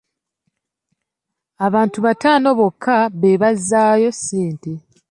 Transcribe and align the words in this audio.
Abantu 1.65 1.97
bataano 2.05 2.49
bokka 2.59 2.95
be 3.19 3.31
bazzaayo 3.41 4.09
ssente. 4.17 4.71